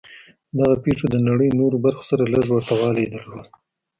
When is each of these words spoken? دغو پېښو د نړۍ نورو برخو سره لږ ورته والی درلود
دغو 0.57 0.75
پېښو 0.85 1.05
د 1.11 1.15
نړۍ 1.27 1.49
نورو 1.59 1.77
برخو 1.85 2.03
سره 2.11 2.23
لږ 2.33 2.45
ورته 2.49 2.73
والی 2.81 3.05
درلود 3.13 3.45